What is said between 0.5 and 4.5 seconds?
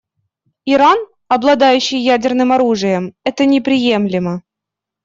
Иран, обладающий ядерным оружием,— это неприемлемо.